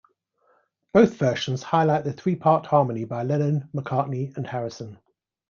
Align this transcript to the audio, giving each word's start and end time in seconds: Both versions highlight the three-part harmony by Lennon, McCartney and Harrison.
Both 0.93 1.13
versions 1.17 1.61
highlight 1.61 2.05
the 2.05 2.11
three-part 2.13 2.65
harmony 2.65 3.03
by 3.05 3.21
Lennon, 3.21 3.69
McCartney 3.71 4.35
and 4.35 4.47
Harrison. 4.47 4.97